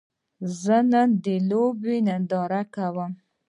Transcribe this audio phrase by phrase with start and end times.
[0.61, 3.11] زه نن د لوبې ننداره کوم